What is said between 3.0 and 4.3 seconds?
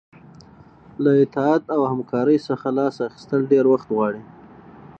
اخیستل ډیر وخت غواړي.